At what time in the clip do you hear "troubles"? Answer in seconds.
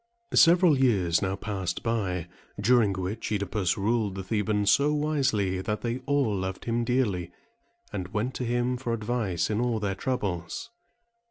9.93-10.71